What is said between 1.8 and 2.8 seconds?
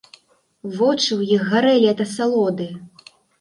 ад асалоды.